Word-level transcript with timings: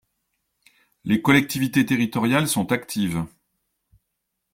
Les 1.03 1.21
collectivités 1.21 1.85
territoriales 1.85 2.47
sont 2.47 2.71
actives. 2.71 3.23